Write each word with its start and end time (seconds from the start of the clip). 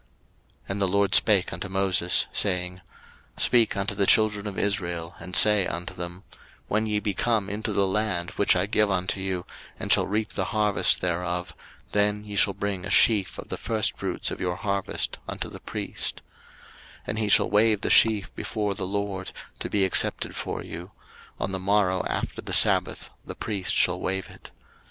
03:023:009 0.63 0.69
And 0.69 0.81
the 0.81 0.87
LORD 0.87 1.13
spake 1.13 1.53
unto 1.53 1.69
Moses, 1.69 2.25
saying, 2.31 2.81
03:023:010 3.37 3.41
Speak 3.43 3.77
unto 3.77 3.93
the 3.93 4.05
children 4.07 4.47
of 4.47 4.57
Israel, 4.57 5.13
and 5.19 5.35
say 5.35 5.67
unto 5.67 5.93
them, 5.93 6.23
When 6.67 6.87
ye 6.87 6.99
be 6.99 7.13
come 7.13 7.47
into 7.51 7.71
the 7.71 7.85
land 7.85 8.31
which 8.31 8.55
I 8.55 8.65
give 8.65 8.89
unto 8.89 9.19
you, 9.19 9.45
and 9.79 9.93
shall 9.93 10.07
reap 10.07 10.29
the 10.33 10.45
harvest 10.45 11.01
thereof, 11.01 11.53
then 11.91 12.25
ye 12.25 12.35
shall 12.35 12.55
bring 12.55 12.83
a 12.83 12.89
sheaf 12.89 13.37
of 13.37 13.49
the 13.49 13.59
firstfruits 13.59 14.31
of 14.31 14.41
your 14.41 14.55
harvest 14.55 15.19
unto 15.29 15.47
the 15.47 15.59
priest: 15.59 16.23
03:023:011 17.01 17.01
And 17.05 17.19
he 17.19 17.29
shall 17.29 17.49
wave 17.51 17.81
the 17.81 17.89
sheaf 17.91 18.33
before 18.33 18.73
the 18.73 18.87
LORD, 18.87 19.31
to 19.59 19.69
be 19.69 19.85
accepted 19.85 20.35
for 20.35 20.63
you: 20.63 20.89
on 21.39 21.51
the 21.51 21.59
morrow 21.59 22.03
after 22.07 22.41
the 22.41 22.53
sabbath 22.53 23.11
the 23.23 23.35
priest 23.35 23.75
shall 23.75 23.99
wave 23.99 24.31
it. 24.31 24.49